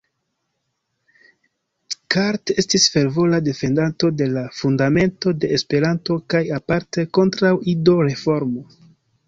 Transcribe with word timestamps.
Cart 2.15 2.53
estis 2.63 2.87
fervora 2.95 3.41
defendanto 3.49 4.11
de 4.23 4.29
la 4.39 4.45
Fundamento 4.61 5.35
de 5.45 5.53
Esperanto 5.61 6.19
kaj 6.35 6.45
aparte 6.61 7.09
kontraŭ 7.21 7.57
Ido-reformo. 7.79 8.69